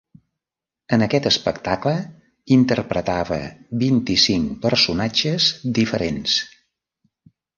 En 0.95 1.05
aquest 1.07 1.27
espectacle 1.31 1.91
interpretava 2.55 3.37
vint-i-cinc 3.83 4.57
personatges 4.65 5.51
diferents. 5.81 6.39